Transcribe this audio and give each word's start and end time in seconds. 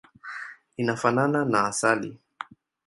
Inafanana 0.81 1.39
na 1.45 1.59
asali. 1.67 2.11